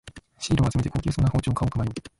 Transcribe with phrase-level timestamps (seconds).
[0.39, 1.93] シールを集めて高級そうな包丁を買おうか迷う